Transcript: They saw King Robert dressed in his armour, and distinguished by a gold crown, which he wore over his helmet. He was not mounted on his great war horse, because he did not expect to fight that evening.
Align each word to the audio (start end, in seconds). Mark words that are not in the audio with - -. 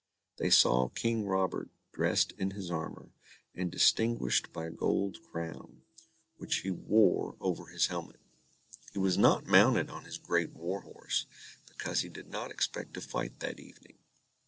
They 0.37 0.49
saw 0.49 0.89
King 0.89 1.25
Robert 1.27 1.69
dressed 1.91 2.31
in 2.39 2.49
his 2.57 2.71
armour, 2.71 3.11
and 3.53 3.71
distinguished 3.71 4.51
by 4.51 4.65
a 4.65 4.71
gold 4.71 5.19
crown, 5.21 5.83
which 6.37 6.61
he 6.61 6.71
wore 6.71 7.35
over 7.39 7.67
his 7.67 7.85
helmet. 7.85 8.19
He 8.93 8.97
was 8.97 9.15
not 9.19 9.45
mounted 9.45 9.91
on 9.91 10.05
his 10.05 10.17
great 10.17 10.53
war 10.53 10.81
horse, 10.81 11.27
because 11.67 12.01
he 12.01 12.09
did 12.09 12.29
not 12.31 12.49
expect 12.49 12.95
to 12.95 13.01
fight 13.01 13.41
that 13.41 13.59
evening. 13.59 13.99